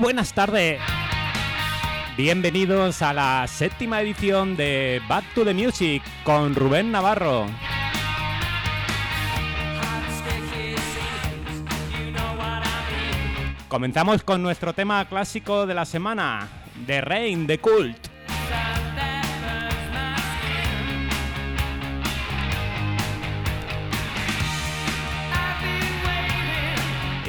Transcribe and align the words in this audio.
Buenas 0.00 0.32
tardes. 0.32 0.80
Bienvenidos 2.16 3.02
a 3.02 3.12
la 3.12 3.46
séptima 3.46 4.00
edición 4.00 4.56
de 4.56 5.02
Back 5.06 5.34
to 5.34 5.44
the 5.44 5.52
Music 5.52 6.02
con 6.24 6.54
Rubén 6.54 6.90
Navarro. 6.90 7.44
Comenzamos 13.68 14.24
con 14.24 14.42
nuestro 14.42 14.72
tema 14.72 15.04
clásico 15.04 15.66
de 15.66 15.74
la 15.74 15.84
semana, 15.84 16.48
The 16.86 17.02
Rain, 17.02 17.46
The 17.46 17.58
Cult. 17.58 18.09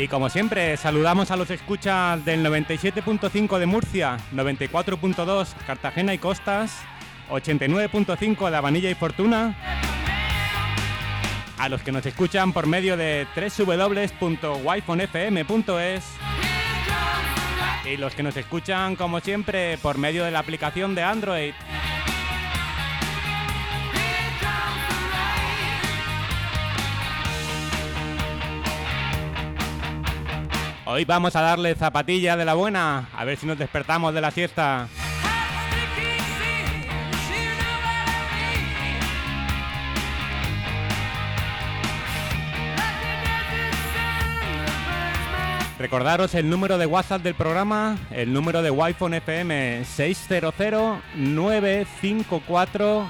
Y 0.01 0.07
como 0.07 0.29
siempre, 0.29 0.77
saludamos 0.77 1.29
a 1.29 1.35
los 1.35 1.51
escuchas 1.51 2.25
del 2.25 2.43
97.5 2.43 3.59
de 3.59 3.67
Murcia, 3.67 4.17
94.2 4.33 5.53
Cartagena 5.67 6.15
y 6.15 6.17
Costas, 6.17 6.81
89.5 7.29 8.49
de 8.49 8.57
Avanilla 8.57 8.89
y 8.89 8.95
Fortuna, 8.95 9.55
a 11.59 11.69
los 11.69 11.83
que 11.83 11.91
nos 11.91 12.03
escuchan 12.03 12.52
por 12.52 12.66
medio 12.66 12.97
de 12.97 13.27
www.wifonfm.es 13.35 16.03
y 17.86 17.97
los 17.97 18.15
que 18.15 18.23
nos 18.23 18.36
escuchan 18.36 18.95
como 18.95 19.19
siempre 19.19 19.77
por 19.77 19.99
medio 19.99 20.25
de 20.25 20.31
la 20.31 20.39
aplicación 20.39 20.95
de 20.95 21.03
Android. 21.03 21.53
Hoy 30.94 31.06
vamos 31.06 31.38
a 31.38 31.42
darle 31.42 31.73
zapatilla 31.73 32.36
de 32.36 32.44
la 32.44 32.53
buena, 32.53 33.08
a 33.16 33.23
ver 33.23 33.38
si 33.38 33.45
nos 33.45 33.58
despertamos 33.58 34.14
de 34.14 34.20
la 34.20 34.30
siesta. 34.30 34.89
Recordaros 45.80 46.36
el 46.36 46.50
número 46.50 46.78
de 46.78 46.88
WhatsApp 46.88 47.22
del 47.22 47.36
programa, 47.36 47.98
el 48.11 48.33
número 48.33 48.61
de 48.61 48.72
Wi-Fi 48.72 49.16
FM 49.16 49.86
600 49.86 50.53
954 51.16 53.09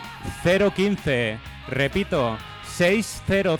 015. 0.76 1.40
Repito, 1.68 2.38
600 2.78 3.60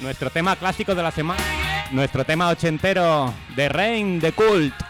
Nuestro 0.00 0.30
tema 0.30 0.56
clásico 0.56 0.96
de 0.96 1.02
la 1.02 1.12
semana. 1.12 1.40
Nuestro 1.92 2.24
tema 2.24 2.48
ochentero 2.48 3.32
de 3.54 3.68
Rain 3.68 4.18
de 4.18 4.32
Cult. 4.32 4.87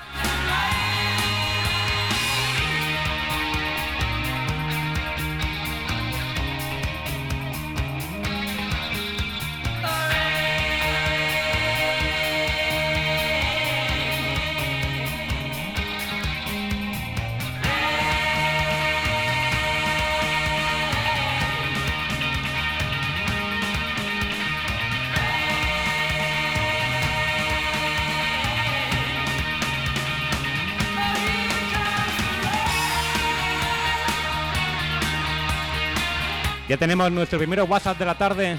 Tenemos 36.88 37.12
nuestro 37.12 37.38
primer 37.38 37.60
WhatsApp 37.60 37.99
de 37.99 38.04
la 38.06 38.15
tarde. 38.15 38.56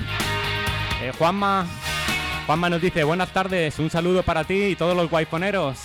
Eh, 1.01 1.11
Juanma, 1.17 1.65
Juanma 2.45 2.69
nos 2.69 2.79
dice, 2.79 3.03
buenas 3.03 3.29
tardes, 3.29 3.79
un 3.79 3.89
saludo 3.89 4.21
para 4.21 4.43
ti 4.43 4.65
y 4.65 4.75
todos 4.75 4.95
los 4.95 5.09
guayponeros. 5.09 5.79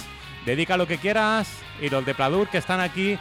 Dedica 0.44 0.76
lo 0.76 0.86
que 0.86 0.98
quieras 0.98 1.48
y 1.80 1.88
los 1.88 2.04
de 2.04 2.14
Pladur 2.14 2.48
que 2.48 2.58
están 2.58 2.80
aquí, 2.80 3.18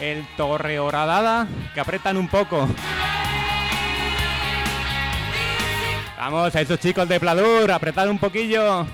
el 0.00 0.26
Torreoradada, 0.38 1.46
que 1.74 1.80
apretan 1.80 2.16
un 2.16 2.26
poco. 2.26 2.66
Vamos 6.16 6.56
a 6.56 6.60
esos 6.62 6.80
chicos 6.80 7.06
de 7.06 7.20
Pladur, 7.20 7.70
apretar 7.70 8.08
un 8.08 8.18
poquillo. 8.18 8.86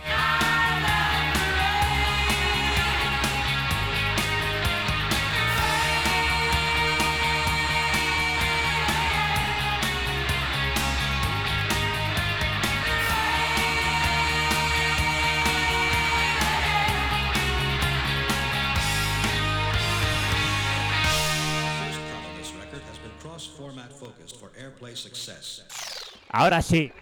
Ahora 26.32 26.62
sí. 26.62 26.92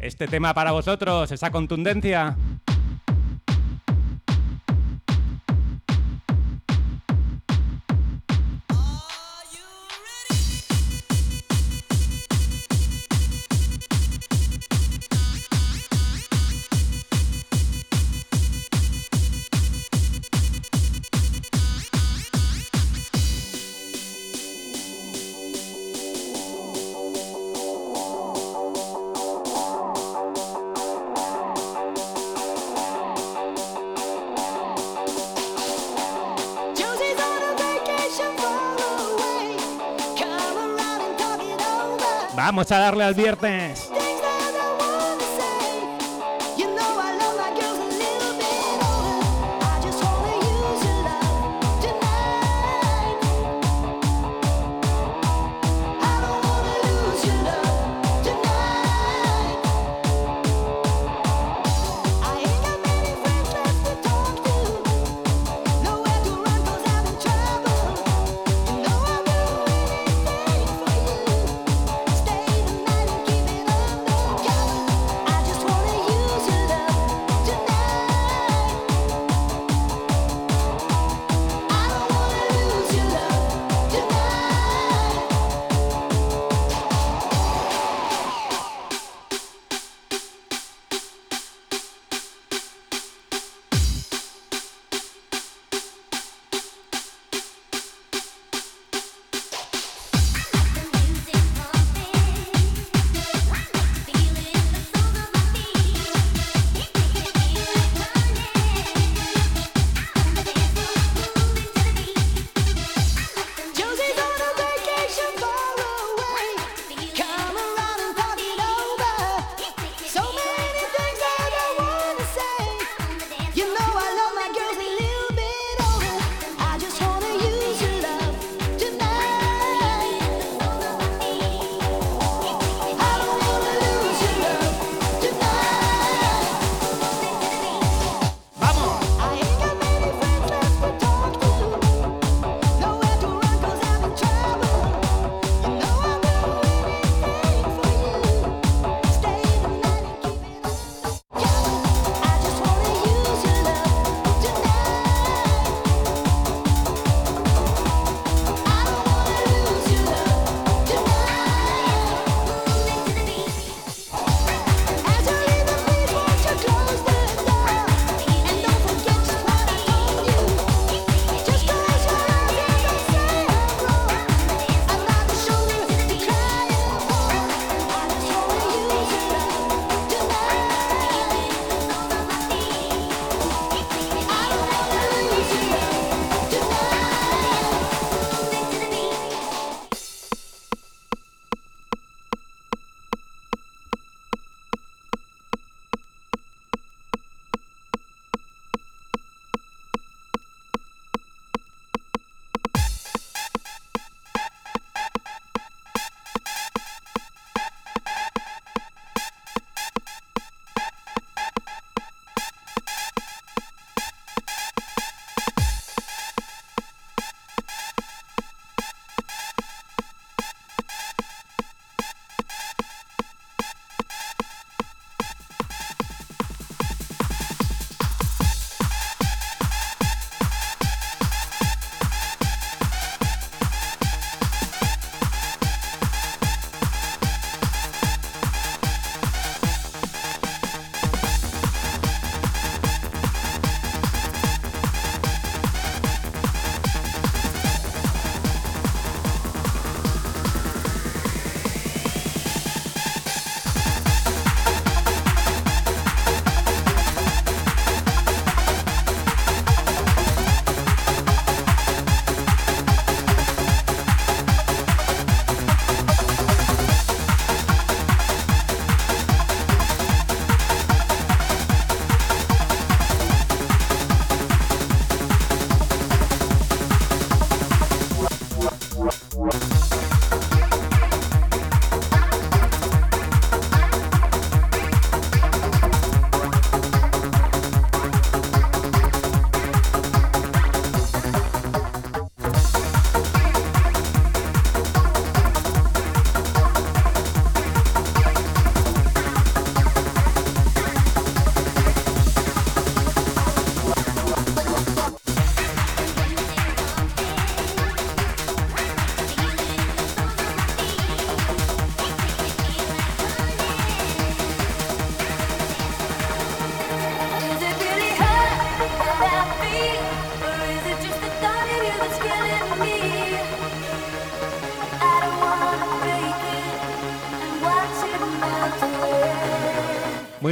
Este 0.00 0.26
tema 0.28 0.54
para 0.54 0.72
vosotros, 0.72 1.30
esa 1.30 1.50
contundencia. 1.50 2.36
Vamos 42.56 42.72
a 42.72 42.78
darle 42.78 43.04
al 43.04 43.12
viernes. 43.12 43.95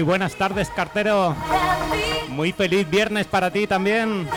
Buenas 0.05 0.35
tardes, 0.35 0.71
cartero. 0.71 1.35
Muy 2.29 2.53
feliz 2.53 2.89
viernes 2.89 3.27
para 3.27 3.51
ti 3.51 3.67
también. 3.67 4.29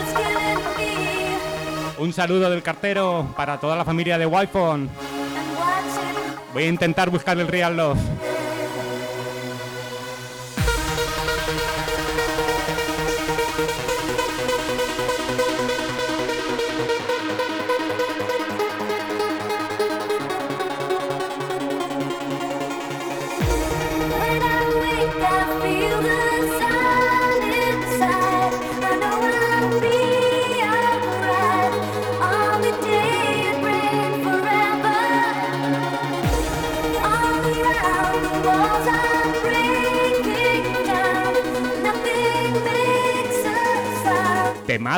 Un 1.98 2.12
saludo 2.12 2.48
del 2.50 2.62
cartero 2.62 3.32
para 3.36 3.58
toda 3.58 3.76
la 3.76 3.84
familia 3.84 4.18
de 4.18 4.26
wi 4.26 4.48
Voy 6.54 6.62
a 6.62 6.68
intentar 6.68 7.10
buscar 7.10 7.38
el 7.38 7.48
Real 7.48 7.76
Love. 7.76 7.98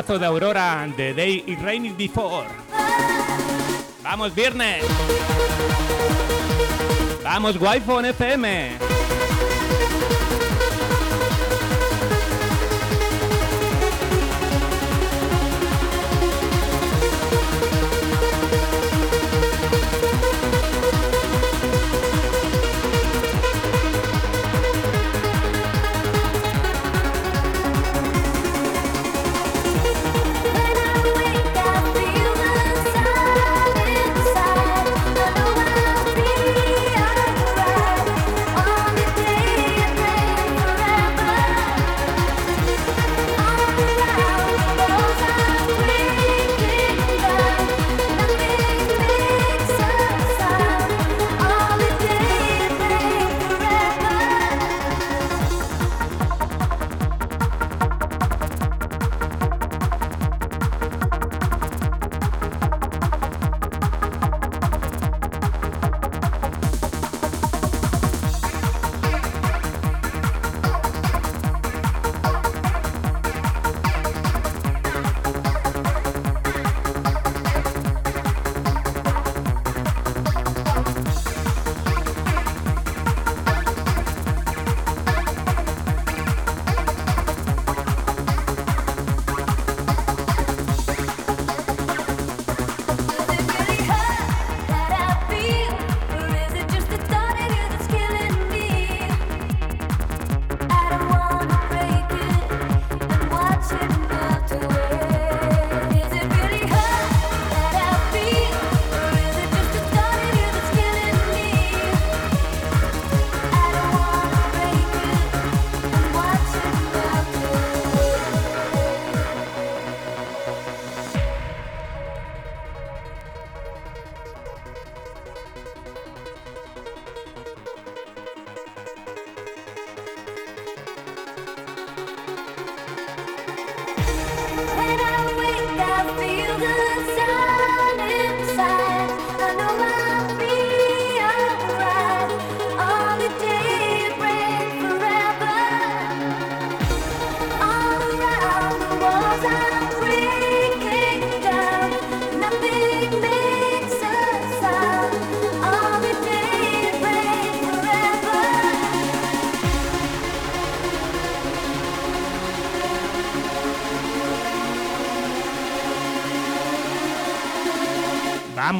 Temazo 0.01 0.17
de 0.17 0.25
Aurora, 0.25 0.91
The 0.97 1.13
Day 1.13 1.43
It 1.45 1.59
Rained 1.59 1.95
Before. 1.95 2.47
Vamos, 4.01 4.33
viernes. 4.33 4.83
Vamos, 7.23 7.55
Wi-Fi 7.59 8.09
FM. 8.09 9.00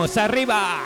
¡Vamos 0.01 0.17
arriba! 0.17 0.80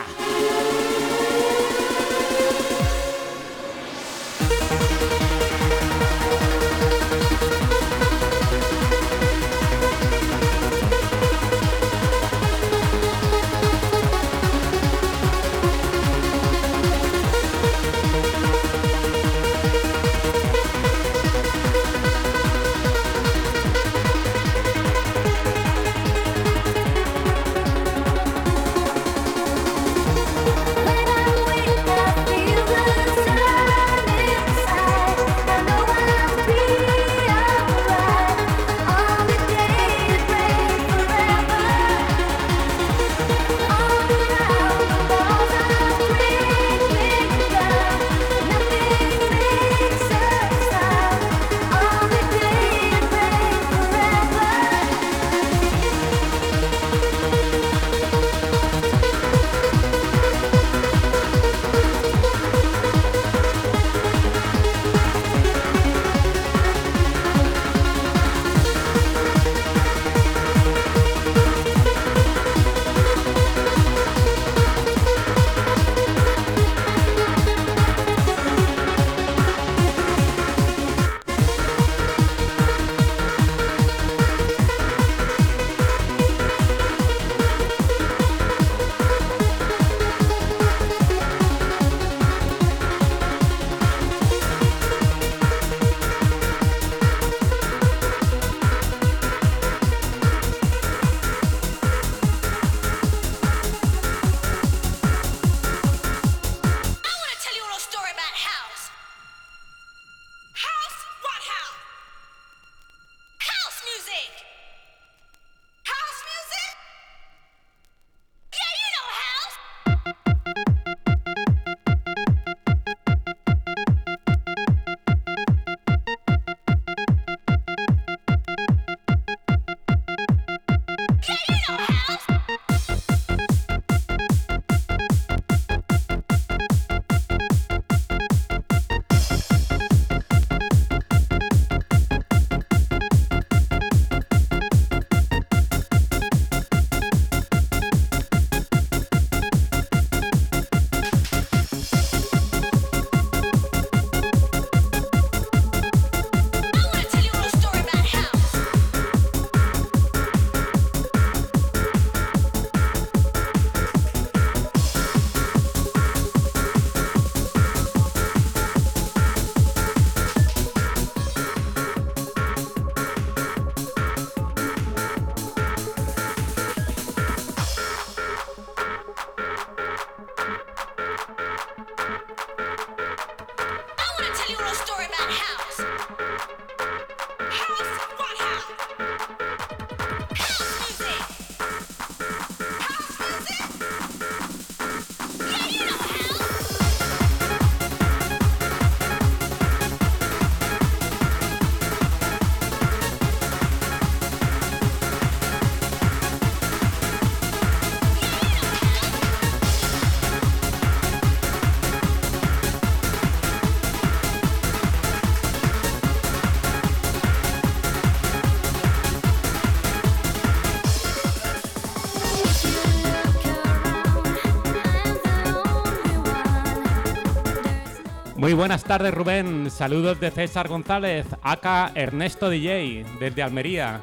Buenas 228.56 228.84
tardes 228.84 229.14
Rubén, 229.14 229.70
saludos 229.70 230.20
de 230.20 230.32
César 230.32 230.68
González, 230.68 231.26
acá 231.42 231.92
Ernesto 231.94 232.50
DJ, 232.50 233.06
desde 233.20 233.44
Almería. 233.44 234.02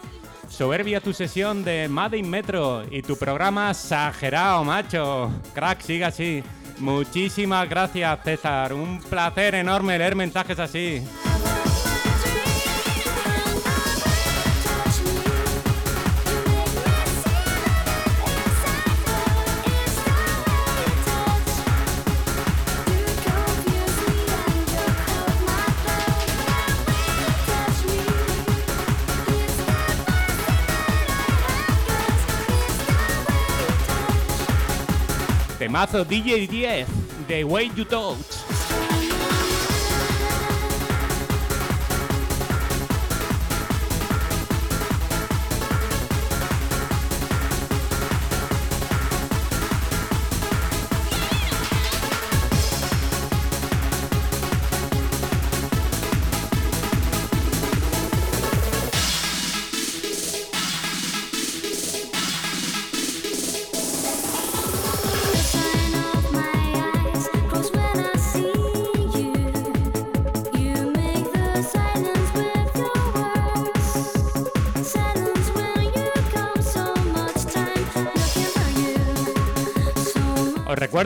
Soberbia 0.49 1.00
tu 1.00 1.12
sesión 1.12 1.64
de 1.64 1.88
Made 1.88 2.18
in 2.18 2.28
Metro 2.28 2.85
y 2.90 3.02
tu 3.02 3.16
programa 3.16 3.71
exagerado, 3.71 4.62
macho. 4.64 5.30
Crack, 5.54 5.80
siga 5.80 6.09
así. 6.09 6.42
Muchísimas 6.78 7.68
gracias, 7.68 8.18
César. 8.25 8.74
Un 8.74 9.00
placer 9.00 9.55
enorme 9.55 9.96
leer 9.96 10.14
mensajes 10.14 10.59
así. 10.59 11.03
Temazo 35.72 36.04
DJ 36.04 36.46
10, 36.46 36.87
The 37.26 37.44
Way 37.44 37.70
You 37.74 37.87
Touch. 37.87 38.52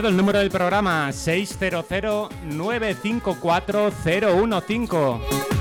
Recuerdo 0.06 0.08
el 0.08 0.16
número 0.16 0.38
del 0.38 0.50
programa 0.50 1.12
600 1.12 1.84
954 2.44 3.92
015. 4.04 5.55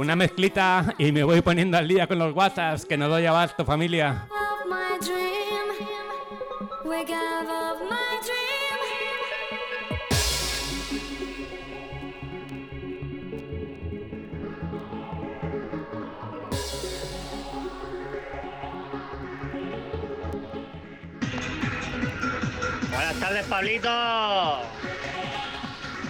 Una 0.00 0.16
mezclita 0.16 0.94
y 0.96 1.12
me 1.12 1.22
voy 1.24 1.42
poniendo 1.42 1.76
al 1.76 1.86
día 1.86 2.06
con 2.06 2.18
los 2.18 2.34
WhatsApps 2.34 2.86
que 2.86 2.96
no 2.96 3.06
doy 3.06 3.26
abasto, 3.26 3.66
familia. 3.66 4.26
Buenas 22.90 23.20
tardes, 23.20 23.44
Pablito. 23.44 23.90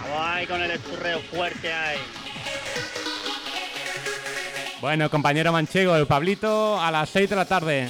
Vamos 0.09 0.47
con 0.47 0.61
el 0.61 0.71
esturreo 0.71 1.19
fuerte 1.19 1.73
ahí. 1.73 2.20
Bueno, 4.81 5.11
compañero 5.11 5.51
manchego, 5.51 5.95
el 5.95 6.07
Pablito 6.07 6.81
a 6.81 6.89
las 6.89 7.07
6 7.11 7.29
de 7.29 7.35
la 7.35 7.45
tarde. 7.45 7.87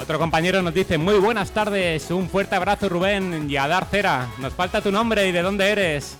Otro 0.00 0.20
compañero 0.20 0.62
nos 0.62 0.72
dice, 0.72 0.96
muy 0.96 1.18
buenas 1.18 1.50
tardes, 1.50 2.12
un 2.12 2.28
fuerte 2.28 2.54
abrazo 2.54 2.88
Rubén 2.88 3.50
y 3.50 3.56
a 3.56 3.66
dar 3.66 3.86
cera. 3.86 4.28
Nos 4.38 4.52
falta 4.52 4.80
tu 4.80 4.92
nombre 4.92 5.26
y 5.26 5.32
de 5.32 5.42
dónde 5.42 5.68
eres. 5.70 6.16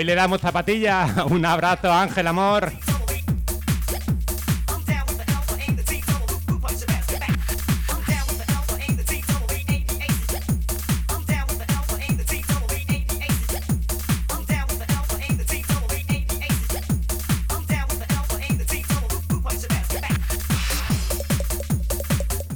Hoy 0.00 0.04
le 0.06 0.14
damos 0.14 0.40
zapatilla. 0.40 1.26
Un 1.28 1.44
abrazo, 1.44 1.92
Ángel, 1.92 2.26
amor. 2.26 2.72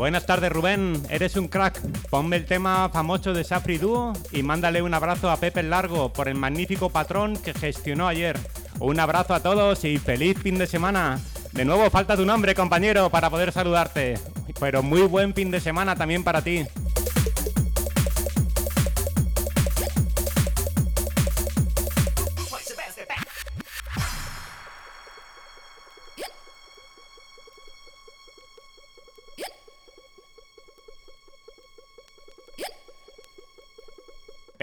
Buenas 0.05 0.27
tardes 0.27 0.53
Rubén, 0.53 1.03
eres 1.09 1.35
un 1.37 1.49
crack. 1.49 1.81
Ponme 2.11 2.37
el 2.37 2.45
tema 2.45 2.90
famoso 2.93 3.33
de 3.33 3.43
Safri 3.43 3.79
Duo 3.79 4.12
y 4.33 4.43
mándale 4.43 4.83
un 4.83 4.93
abrazo 4.93 5.31
a 5.31 5.38
Pepe 5.38 5.62
Largo 5.62 6.12
por 6.12 6.29
el 6.29 6.35
magnífico 6.35 6.90
patrón 6.90 7.38
que 7.38 7.55
gestionó 7.55 8.07
ayer. 8.07 8.38
Un 8.81 9.01
abrazo 9.01 9.33
a 9.33 9.40
todos 9.40 9.83
y 9.87 9.97
feliz 9.97 10.38
fin 10.38 10.59
de 10.59 10.67
semana. 10.67 11.19
De 11.53 11.64
nuevo 11.64 11.88
falta 11.88 12.19
tu 12.19 12.27
nombre 12.27 12.55
compañero 12.55 13.09
para 13.09 13.31
poder 13.31 13.51
saludarte, 13.51 14.19
pero 14.61 14.83
muy 14.83 15.01
buen 15.05 15.33
fin 15.33 15.51
de 15.51 15.59
semana 15.59 15.97
también 15.97 16.23
para 16.23 16.43
ti. 16.43 16.67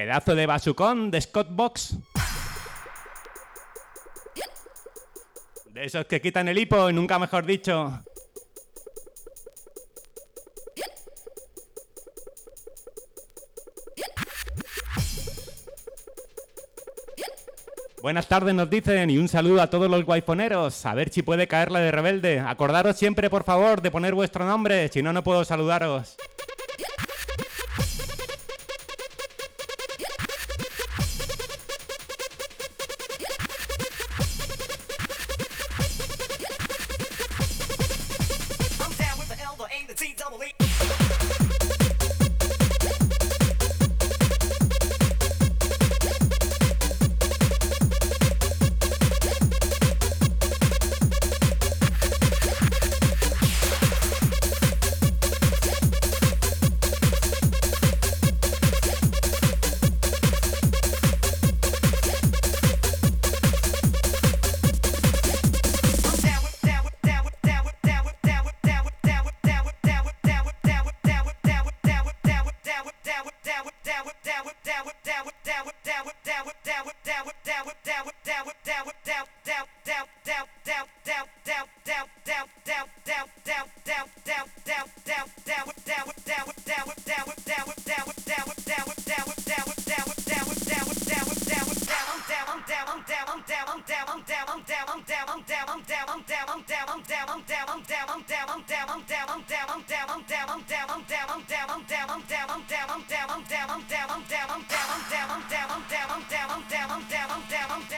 Pedazo 0.02 0.34
de 0.34 0.48
basucón 0.48 1.12
de 1.12 1.22
Scott 1.22 1.50
Box. 1.52 1.96
De 5.66 5.86
esos 5.86 6.08
que 6.08 6.20
quitan 6.20 6.48
el 6.48 6.58
hipo 6.58 6.90
y 6.90 6.94
nunca 6.94 7.20
mejor 7.20 7.46
dicho. 7.46 8.00
Buenas 18.02 18.28
tardes 18.28 18.56
nos 18.56 18.72
dicen 18.72 19.12
y 19.12 19.20
un 19.20 19.28
saludo 19.28 19.62
a 19.62 19.70
todos 19.70 19.88
los 19.88 20.04
guayfoneros. 20.04 20.84
A 20.88 20.96
ver 20.96 21.10
si 21.10 21.22
puede 21.22 21.48
caer 21.48 21.70
la 21.70 21.80
de 21.80 21.92
rebelde. 21.92 22.40
Acordaros 22.40 22.98
siempre 22.98 23.30
por 23.30 23.44
favor 23.44 23.84
de 23.84 23.92
poner 23.92 24.16
vuestro 24.16 24.46
nombre, 24.48 24.88
si 24.88 25.04
no 25.04 25.14
no 25.14 25.24
puedo 25.24 25.46
saludaros. 25.46 26.18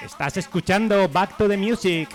Estás 0.03 0.37
escuchando 0.37 1.07
Back 1.09 1.37
to 1.37 1.47
the 1.47 1.57
Music. 1.57 2.09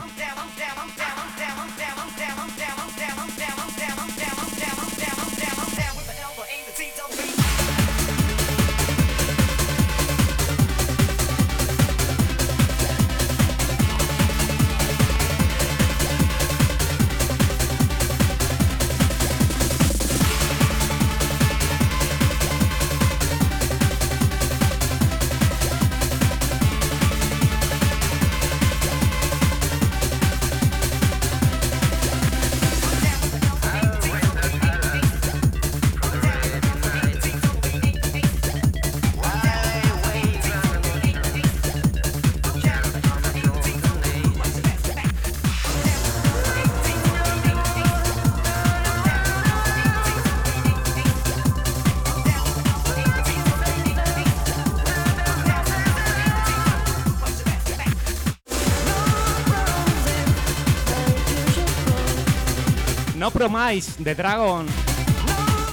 Promise 63.39 64.03
de 64.03 64.17
Dragon. 64.17 64.67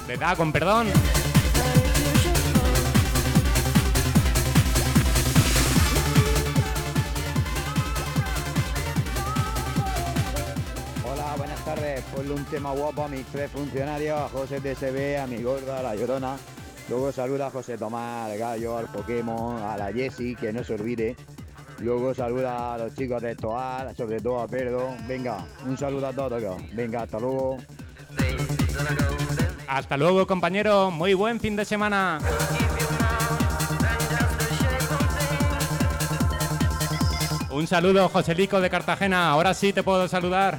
De 0.06 0.18
Dragon, 0.18 0.52
perdón. 0.52 0.86
Hola, 11.04 11.36
buenas 11.38 11.66
tardes. 11.66 12.04
Ponle 12.16 12.34
un 12.36 12.46
tema 12.46 12.72
guapo 12.72 13.02
a 13.02 13.08
mis 13.08 13.26
tres 13.26 13.50
funcionarios, 13.50 14.16
a 14.16 14.30
José 14.30 14.62
TSB, 14.62 15.18
a 15.18 15.26
mi 15.26 15.42
gorda, 15.42 15.80
a 15.80 15.82
la 15.82 15.96
llorona. 15.96 16.38
Luego 16.88 17.12
saluda 17.12 17.48
a 17.48 17.50
José 17.50 17.80
Tomás, 17.80 18.30
al 18.30 18.38
gallo, 18.38 18.78
al 18.78 18.86
Pokémon, 18.92 19.64
a 19.64 19.76
la 19.76 19.92
Jessie, 19.92 20.36
que 20.36 20.54
no 20.54 20.64
se 20.64 20.76
olvide. 20.76 21.16
Luego 21.80 22.14
saluda 22.14 22.74
a 22.74 22.78
los 22.78 22.96
chicos 22.96 23.22
de 23.22 23.36
Toal, 23.36 23.96
sobre 23.96 24.20
todo 24.20 24.42
a 24.42 24.48
Pedro. 24.48 24.96
Venga, 25.08 25.46
un 25.66 25.78
saludo 25.78 26.08
a 26.08 26.14
todos. 26.14 26.42
Venga, 26.74 27.04
hasta 27.04 27.20
luego. 27.20 27.58
Hasta 29.68 29.98
luego, 29.98 30.26
compañero. 30.26 30.92
Muy 30.92 31.14
buen 31.14 31.40
fin 31.40 31.56
de 31.56 31.66
semana. 31.66 32.20
Un 37.52 37.68
saludo, 37.68 38.10
Joselico 38.10 38.60
de 38.60 38.70
Cartagena. 38.70 39.30
Ahora 39.30 39.54
sí 39.54 39.72
te 39.72 39.82
puedo 39.82 40.08
saludar. 40.08 40.58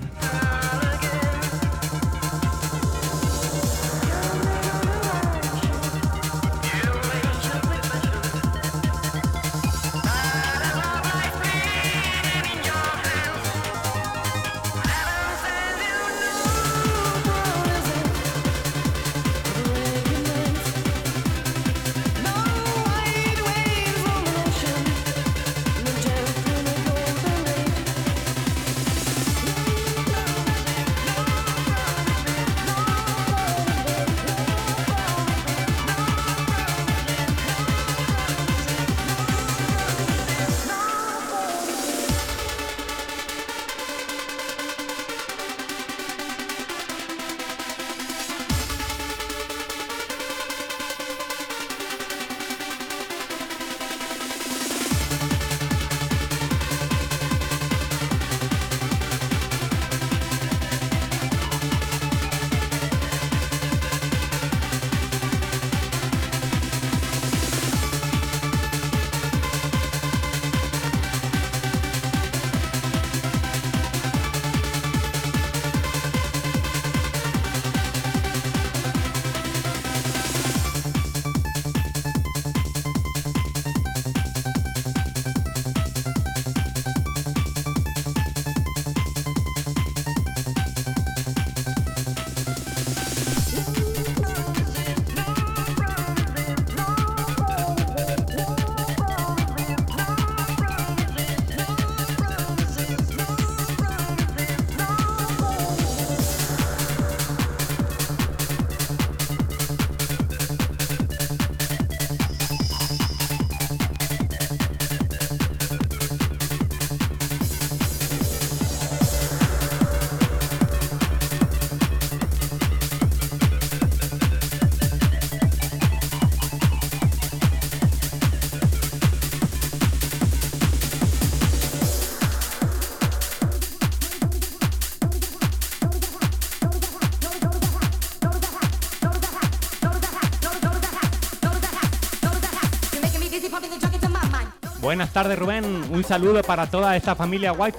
Buenas 144.86 145.12
tardes, 145.12 145.36
Rubén. 145.36 145.64
Un 145.90 146.04
saludo 146.04 146.40
para 146.44 146.68
toda 146.68 146.94
esta 146.94 147.16
familia 147.16 147.52
wi 147.52 147.72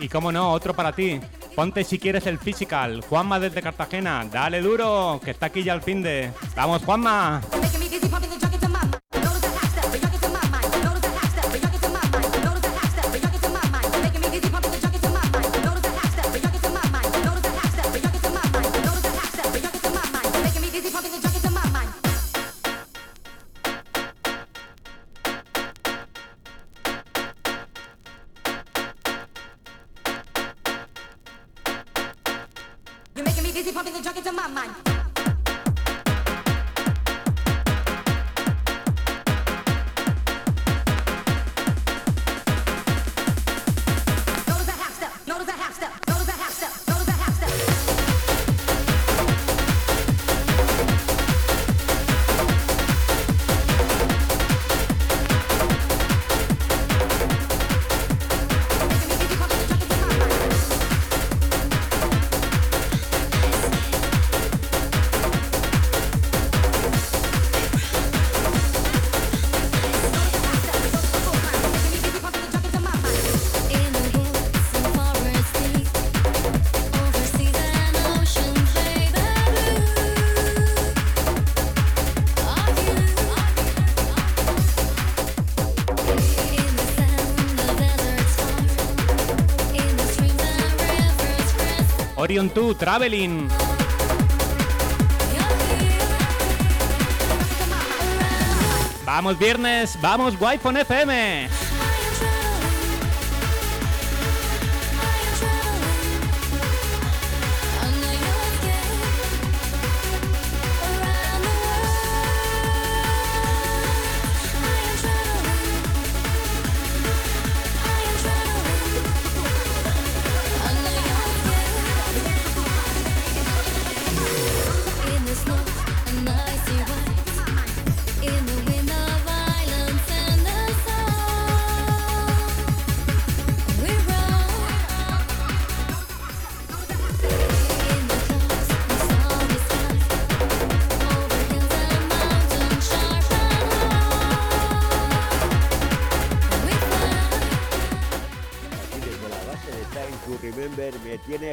Y 0.00 0.08
como 0.08 0.32
no, 0.32 0.50
otro 0.50 0.72
para 0.72 0.92
ti. 0.92 1.20
Ponte 1.54 1.84
si 1.84 1.98
quieres 1.98 2.26
el 2.26 2.38
physical. 2.38 3.02
Juanma 3.06 3.38
desde 3.38 3.60
Cartagena. 3.60 4.24
Dale 4.32 4.62
duro, 4.62 5.20
que 5.22 5.32
está 5.32 5.44
aquí 5.44 5.62
ya 5.62 5.74
el 5.74 5.82
fin 5.82 6.02
de. 6.02 6.30
¡Vamos, 6.56 6.82
Juanma! 6.82 7.42
Orion 92.34 92.50
2 92.52 92.76
Traveling. 92.76 93.48
Vamos 99.04 99.38
viernes, 99.38 99.96
vamos 100.00 100.34
Wi-Fi 100.40 100.80
FM. 100.80 101.63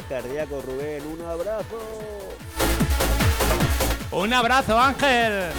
Cardíaco, 0.08 0.62
Rubén. 0.62 1.06
Un 1.06 1.22
abrazo. 1.22 1.80
Un 4.12 4.34
abrazo, 4.34 4.78
Ángel. 4.80 5.52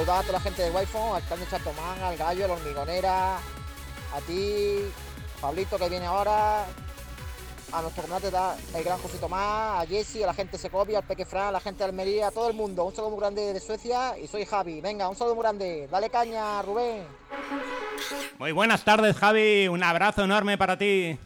Saludar 0.00 0.20
a 0.20 0.22
toda 0.22 0.32
la 0.34 0.40
gente 0.40 0.62
de 0.62 0.70
Wi-Fi, 0.70 0.98
al 1.14 1.28
Carmen 1.28 1.48
Chantomán, 1.48 2.02
al 2.02 2.16
Gallo, 2.16 2.44
a 2.46 2.48
la 2.48 2.54
Hormigonera, 2.54 3.36
a 3.36 4.20
ti, 4.26 4.78
Pablito 5.42 5.76
que 5.76 5.88
viene 5.90 6.06
ahora, 6.06 6.64
a 7.72 7.82
nuestro 7.82 8.04
comandante 8.04 8.34
el 8.74 8.84
gran 8.84 8.98
José 8.98 9.18
Tomás, 9.18 9.82
a 9.82 9.86
Jesse, 9.86 10.22
a 10.22 10.26
la 10.26 10.34
gente 10.34 10.52
de 10.52 10.58
Segovia, 10.58 10.98
al 10.98 11.04
Peque 11.04 11.26
Fran, 11.26 11.48
a 11.48 11.52
la 11.52 11.60
gente 11.60 11.78
de 11.78 11.90
Almería, 11.90 12.28
a 12.28 12.30
todo 12.30 12.48
el 12.48 12.54
mundo. 12.54 12.84
Un 12.84 12.94
saludo 12.94 13.10
muy 13.10 13.20
grande 13.20 13.52
de 13.52 13.60
Suecia 13.60 14.18
y 14.18 14.26
soy 14.26 14.46
Javi. 14.46 14.80
Venga, 14.80 15.06
un 15.06 15.16
saludo 15.16 15.34
muy 15.34 15.42
grande. 15.42 15.86
Dale 15.90 16.08
caña, 16.08 16.62
Rubén. 16.62 17.04
Muy 18.38 18.52
buenas 18.52 18.82
tardes, 18.84 19.14
Javi. 19.16 19.68
Un 19.68 19.82
abrazo 19.82 20.24
enorme 20.24 20.56
para 20.56 20.78
ti. 20.78 21.18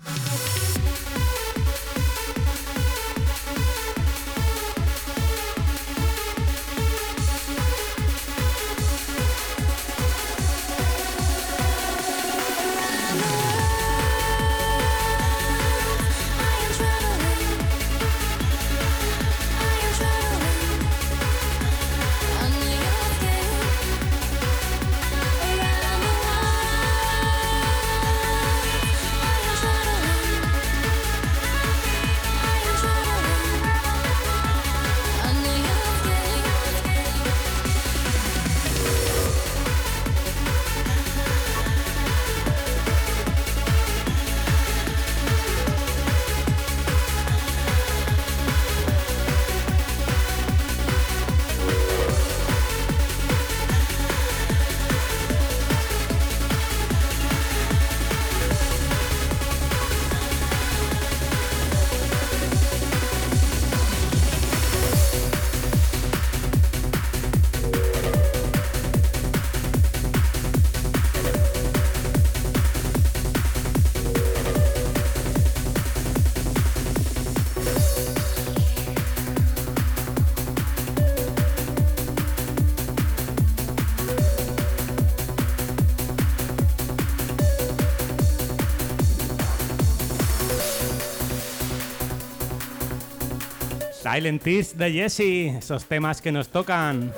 Silent 94.14 94.42
Tears 94.42 94.78
de 94.78 94.92
Jesse, 94.92 95.56
esos 95.58 95.86
temas 95.86 96.20
que 96.20 96.30
nos 96.30 96.46
tocan. 96.46 97.12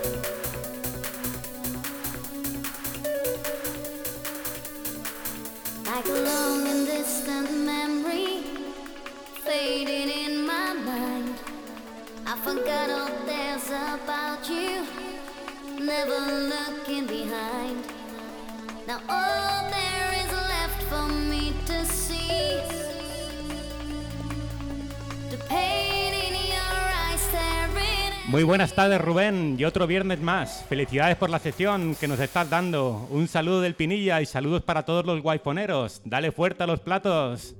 Buenas 28.57 28.73
tardes 28.73 29.03
Rubén 29.03 29.57
y 29.59 29.65
otro 29.67 29.87
viernes 29.87 30.19
más. 30.19 30.65
Felicidades 30.67 31.19
por 31.19 31.29
la 31.29 31.39
sesión 31.39 31.95
que 31.95 32.09
nos 32.09 32.19
estás 32.21 32.49
dando. 32.49 33.07
Un 33.11 33.29
saludo 33.29 33.61
del 33.61 33.75
Pinilla 33.75 34.23
y 34.23 34.25
saludos 34.25 34.63
para 34.63 34.83
todos 34.83 35.05
los 35.05 35.21
guayponeros. 35.21 36.01
Dale 36.07 36.33
fuerte 36.33 36.63
a 36.63 36.67
los 36.67 36.81
platos. 36.81 37.55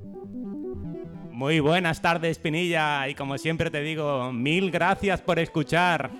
Muy 1.31 1.61
buenas 1.61 2.01
tardes 2.01 2.39
Pinilla 2.39 3.07
y 3.11 3.15
como 3.15 3.37
siempre 3.37 3.71
te 3.71 3.83
digo, 3.83 4.33
mil 4.33 4.71
gracias 4.71 5.21
por 5.21 5.39
escuchar. 5.39 6.13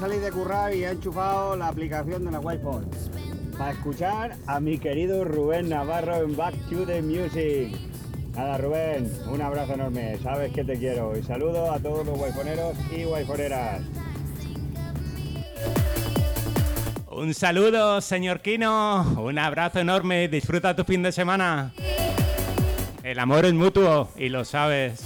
De 0.00 0.20
de 0.20 0.30
currar 0.30 0.74
y 0.74 0.84
he 0.84 0.90
enchufado 0.90 1.56
la 1.56 1.68
aplicación 1.68 2.24
de 2.26 2.30
la 2.30 2.38
wi 2.38 2.58
para 3.56 3.70
escuchar 3.70 4.36
a 4.46 4.60
mi 4.60 4.78
querido 4.78 5.24
Rubén 5.24 5.70
Navarro 5.70 6.16
en 6.16 6.36
Back 6.36 6.54
to 6.68 6.84
the 6.84 7.00
Music. 7.00 7.74
Nada, 8.34 8.58
Rubén, 8.58 9.10
un 9.26 9.40
abrazo 9.40 9.72
enorme. 9.72 10.18
Sabes 10.22 10.52
que 10.52 10.64
te 10.64 10.78
quiero. 10.78 11.16
Y 11.16 11.22
saludo 11.22 11.72
a 11.72 11.78
todos 11.78 12.04
los 12.04 12.18
guayponeros 12.18 12.76
y 12.94 13.04
guayponeras. 13.04 13.80
Un 17.08 17.32
saludo, 17.32 18.02
señor 18.02 18.40
Kino. 18.40 19.02
Un 19.18 19.38
abrazo 19.38 19.80
enorme. 19.80 20.28
Disfruta 20.28 20.76
tu 20.76 20.84
fin 20.84 21.02
de 21.02 21.10
semana. 21.10 21.72
El 23.02 23.18
amor 23.18 23.46
es 23.46 23.54
mutuo 23.54 24.10
y 24.16 24.28
lo 24.28 24.44
sabes. 24.44 25.05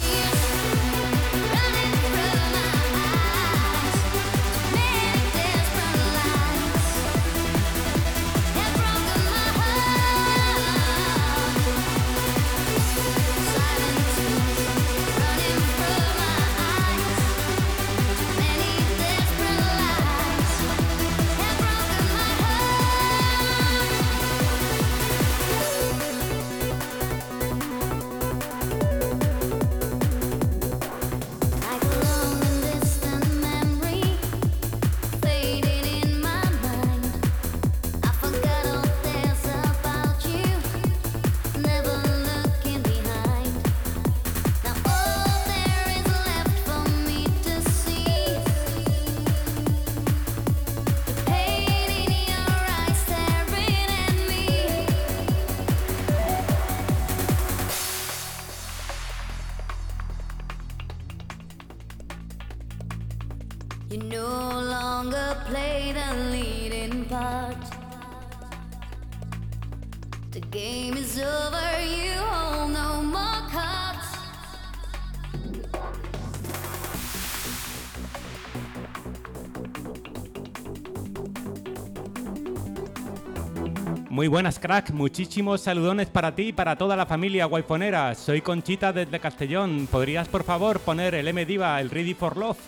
Muy 84.20 84.28
buenas, 84.28 84.58
crack. 84.58 84.90
Muchísimos 84.90 85.62
saludones 85.62 86.08
para 86.08 86.34
ti 86.34 86.48
y 86.48 86.52
para 86.52 86.76
toda 86.76 86.94
la 86.94 87.06
familia 87.06 87.46
guayponera. 87.46 88.14
Soy 88.14 88.42
Conchita 88.42 88.92
desde 88.92 89.18
Castellón. 89.18 89.88
¿Podrías, 89.90 90.28
por 90.28 90.44
favor, 90.44 90.78
poner 90.80 91.14
el 91.14 91.26
M 91.26 91.46
Diva, 91.46 91.80
el 91.80 91.88
Ready 91.88 92.12
for 92.12 92.36
Love? 92.36 92.58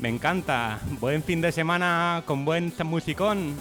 Me 0.00 0.10
encanta. 0.10 0.80
Buen 1.00 1.22
fin 1.22 1.40
de 1.40 1.50
semana 1.50 2.24
con 2.26 2.44
buen 2.44 2.74
musicón. 2.84 3.54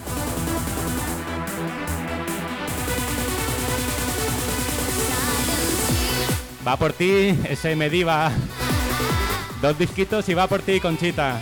Va 6.68 6.76
por 6.76 6.91
ti, 6.91 7.34
ese 7.48 7.72
M 7.72 7.89
Diva. 7.89 8.30
Dos 9.62 9.80
disquitos 9.80 10.28
y 10.28 10.34
va 10.34 10.48
por 10.48 10.64
ti, 10.64 10.82
Conchita. 10.82 11.39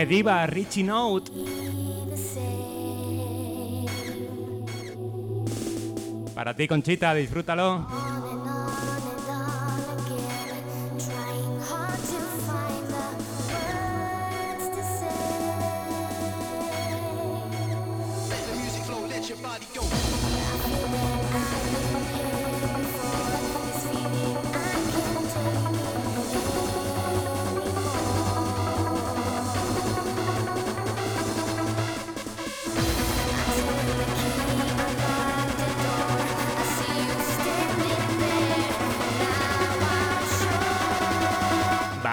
Mediva, 0.00 0.46
Richie 0.46 0.82
Note. 0.82 1.30
Para 6.34 6.56
ti, 6.56 6.66
Conchita, 6.66 7.12
disfrútalo. 7.12 7.99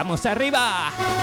¡Vamos 0.07 0.25
arriba! 0.25 1.16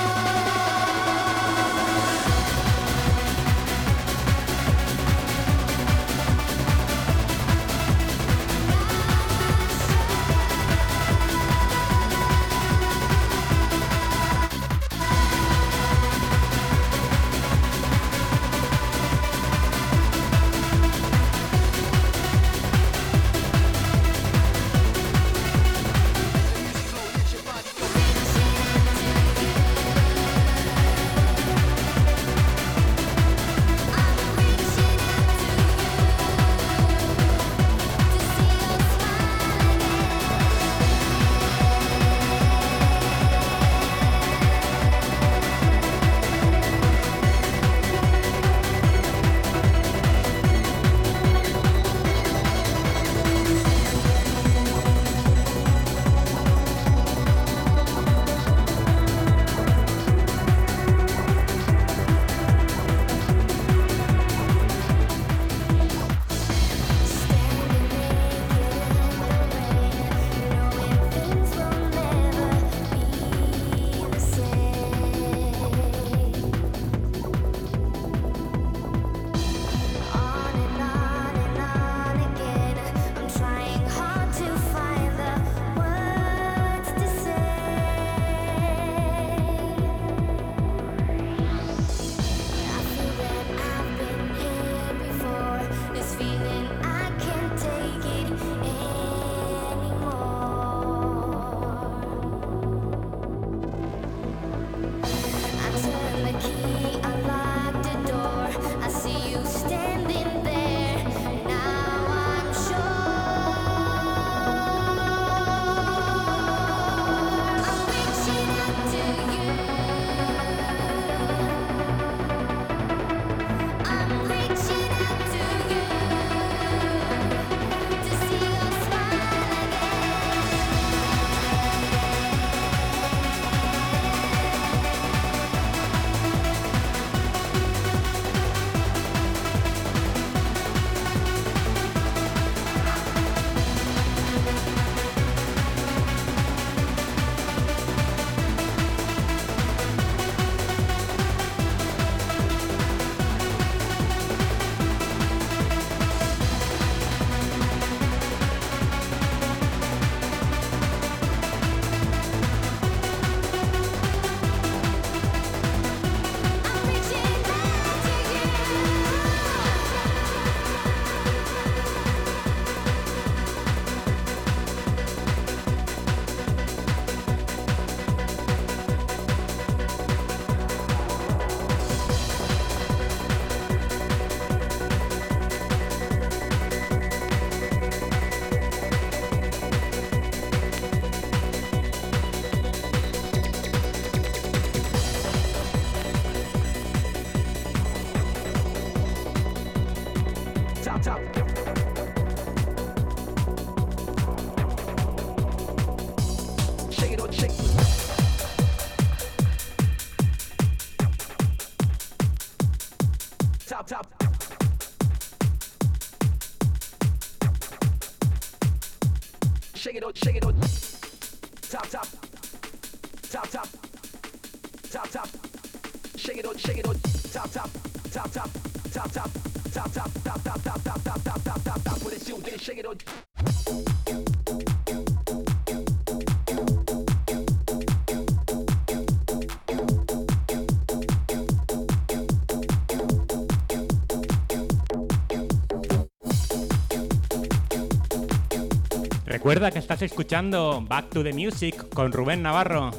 Que 249.73 249.79
estás 249.79 250.03
escuchando 250.03 250.85
Back 250.87 251.09
to 251.09 251.23
the 251.23 251.33
Music 251.33 251.89
con 251.95 252.13
Rubén 252.13 252.43
Navarro. 252.43 252.91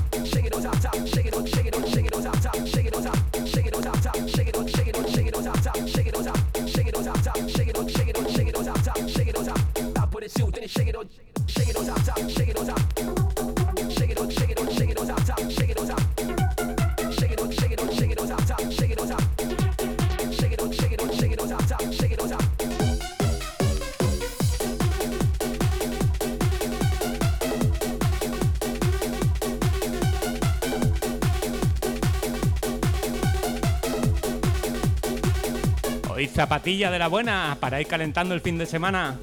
Zapatilla 36.33 36.91
de 36.91 36.99
la 36.99 37.09
buena 37.09 37.57
para 37.61 37.81
ir 37.81 37.87
calentando 37.87 38.35
el 38.35 38.41
fin 38.41 38.59
de 38.59 38.67
semana. 38.67 39.19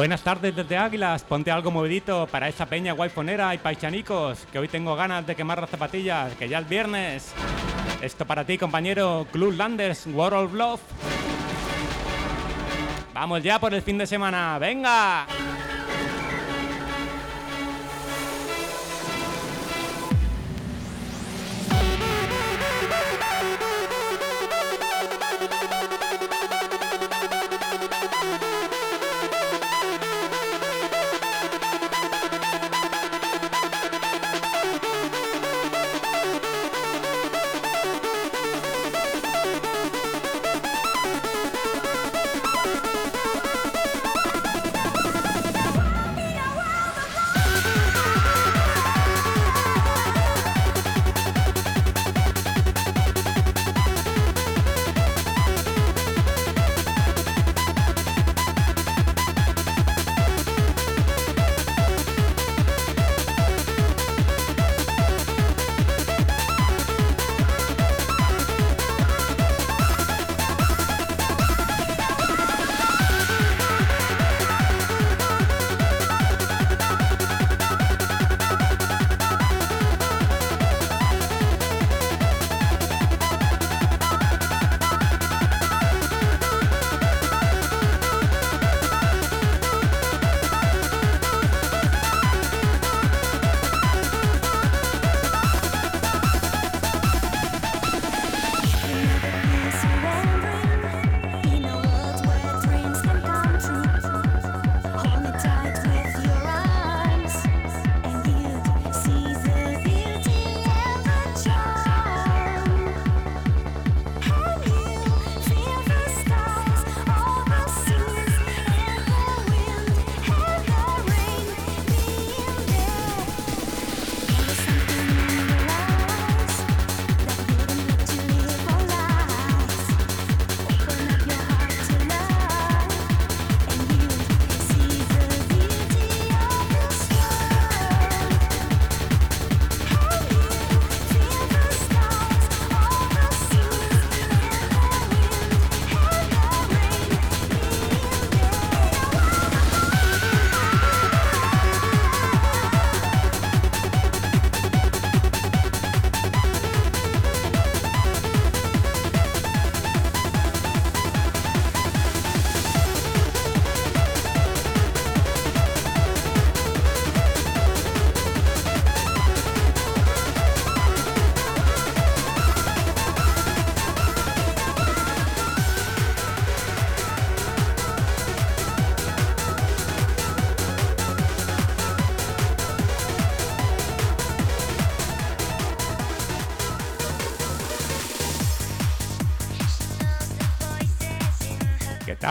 Buenas 0.00 0.22
tardes 0.22 0.56
desde 0.56 0.78
Águilas, 0.78 1.24
ponte 1.24 1.50
algo 1.50 1.70
movidito 1.70 2.26
para 2.26 2.48
esa 2.48 2.64
peña 2.64 2.94
guayfonera 2.94 3.54
y 3.54 3.58
paichanicos, 3.58 4.46
que 4.50 4.58
hoy 4.58 4.66
tengo 4.66 4.96
ganas 4.96 5.26
de 5.26 5.36
quemar 5.36 5.60
las 5.60 5.68
zapatillas, 5.68 6.34
que 6.36 6.48
ya 6.48 6.60
es 6.60 6.68
viernes. 6.70 7.34
Esto 8.00 8.24
para 8.24 8.46
ti, 8.46 8.56
compañero 8.56 9.26
Club 9.30 9.52
Landers, 9.58 10.06
World 10.06 10.46
of 10.46 10.54
Love. 10.54 10.80
Vamos 13.12 13.42
ya 13.42 13.58
por 13.58 13.74
el 13.74 13.82
fin 13.82 13.98
de 13.98 14.06
semana, 14.06 14.58
venga. 14.58 15.26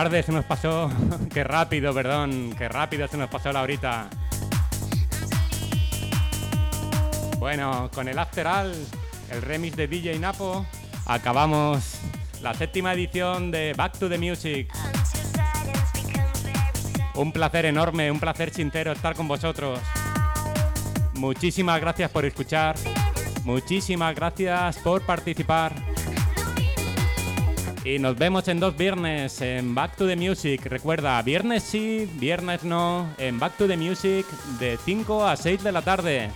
Tarde 0.04 0.22
se 0.22 0.32
nos 0.32 0.46
pasó, 0.46 0.90
qué 1.34 1.44
rápido, 1.44 1.92
perdón, 1.92 2.54
qué 2.56 2.70
rápido 2.70 3.06
se 3.06 3.18
nos 3.18 3.28
pasó 3.28 3.52
la 3.52 3.60
horita. 3.60 4.08
Bueno, 7.38 7.90
con 7.94 8.08
el 8.08 8.18
After 8.18 8.46
All, 8.46 8.72
el 9.30 9.42
remix 9.42 9.76
de 9.76 9.88
DJ 9.88 10.18
Napo, 10.18 10.64
acabamos 11.04 11.98
la 12.40 12.54
séptima 12.54 12.94
edición 12.94 13.50
de 13.50 13.74
Back 13.76 13.98
to 13.98 14.08
the 14.08 14.16
Music. 14.16 14.72
Un 17.14 17.30
placer 17.30 17.66
enorme, 17.66 18.10
un 18.10 18.20
placer 18.20 18.54
sincero 18.54 18.92
estar 18.92 19.14
con 19.14 19.28
vosotros. 19.28 19.80
Muchísimas 21.12 21.78
gracias 21.78 22.10
por 22.10 22.24
escuchar. 22.24 22.74
Muchísimas 23.44 24.14
gracias 24.14 24.78
por 24.78 25.04
participar. 25.04 25.89
Y 27.84 27.98
nos 27.98 28.18
vemos 28.18 28.46
en 28.48 28.60
dos 28.60 28.76
viernes 28.76 29.40
en 29.40 29.74
Back 29.74 29.96
to 29.96 30.06
the 30.06 30.16
Music. 30.16 30.66
Recuerda, 30.66 31.20
viernes 31.22 31.62
sí, 31.62 32.06
viernes 32.16 32.62
no, 32.62 33.08
en 33.16 33.38
Back 33.38 33.56
to 33.56 33.66
the 33.66 33.76
Music 33.76 34.26
de 34.58 34.76
5 34.84 35.26
a 35.26 35.36
6 35.36 35.62
de 35.62 35.72
la 35.72 35.80
tarde. 35.80 36.30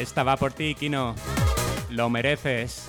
Esta 0.00 0.22
va 0.22 0.38
por 0.38 0.50
ti, 0.54 0.74
Kino. 0.74 1.14
Lo 1.90 2.08
mereces. 2.08 2.79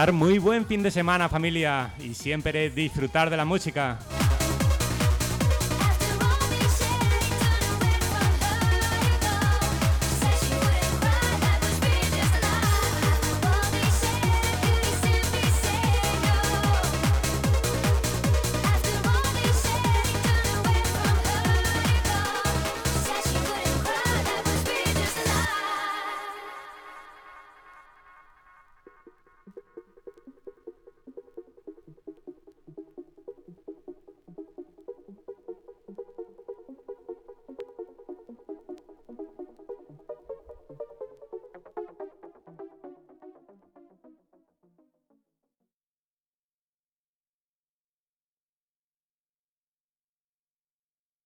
Pasar 0.00 0.14
muy 0.14 0.38
buen 0.38 0.64
fin 0.64 0.82
de 0.82 0.90
semana 0.90 1.28
familia 1.28 1.90
y 1.98 2.14
siempre 2.14 2.70
disfrutar 2.70 3.28
de 3.28 3.36
la 3.36 3.44
música. 3.44 3.98